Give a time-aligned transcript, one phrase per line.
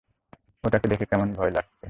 [0.63, 1.73] ওটাকে দেখে কেমন ভয় লাগছে!